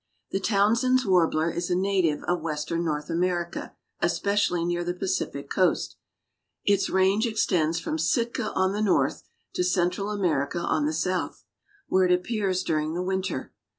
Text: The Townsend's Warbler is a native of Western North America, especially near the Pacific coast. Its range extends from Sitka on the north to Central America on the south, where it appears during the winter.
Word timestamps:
The 0.31 0.39
Townsend's 0.39 1.05
Warbler 1.05 1.51
is 1.51 1.69
a 1.69 1.75
native 1.75 2.23
of 2.23 2.41
Western 2.41 2.83
North 2.83 3.07
America, 3.11 3.75
especially 3.99 4.65
near 4.65 4.83
the 4.83 4.95
Pacific 4.95 5.47
coast. 5.47 5.95
Its 6.65 6.89
range 6.89 7.27
extends 7.27 7.79
from 7.79 7.99
Sitka 7.99 8.51
on 8.53 8.73
the 8.73 8.81
north 8.81 9.21
to 9.53 9.63
Central 9.63 10.09
America 10.09 10.57
on 10.57 10.87
the 10.87 10.91
south, 10.93 11.43
where 11.85 12.05
it 12.05 12.11
appears 12.11 12.63
during 12.63 12.95
the 12.95 13.03
winter. 13.03 13.53